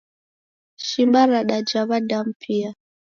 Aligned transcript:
Shimba 0.85 1.21
radaja 1.31 1.81
w`adamu 1.91 2.31
pia 2.41 2.71